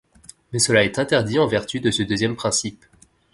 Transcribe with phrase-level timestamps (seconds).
[0.51, 2.83] Mais cela est interdit en vertu de ce deuxième principe.